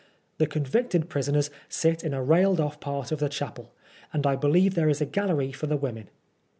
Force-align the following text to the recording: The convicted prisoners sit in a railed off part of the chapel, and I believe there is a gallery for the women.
The 0.39 0.47
convicted 0.47 1.09
prisoners 1.09 1.51
sit 1.69 2.03
in 2.03 2.11
a 2.11 2.23
railed 2.23 2.59
off 2.59 2.79
part 2.79 3.11
of 3.11 3.19
the 3.19 3.29
chapel, 3.29 3.71
and 4.11 4.25
I 4.25 4.35
believe 4.35 4.73
there 4.73 4.89
is 4.89 4.99
a 4.99 5.05
gallery 5.05 5.51
for 5.51 5.67
the 5.67 5.77
women. 5.77 6.07